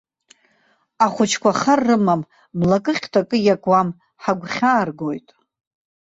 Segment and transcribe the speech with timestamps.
[1.05, 2.21] Ахәыҷқәа хар рымам,
[2.59, 3.89] млакы, хьҭакы иакуам,
[4.23, 5.27] ҳагәхьааргоит.